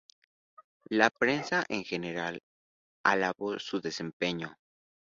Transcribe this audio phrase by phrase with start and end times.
[0.89, 2.41] La prensa en general
[3.03, 4.57] alabó su desempeño.